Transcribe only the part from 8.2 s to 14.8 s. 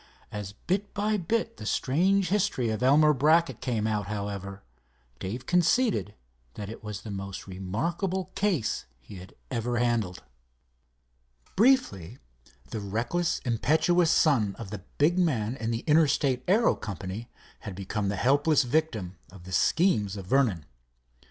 case he had ever handled. Briefly, the reckless, impetuous son of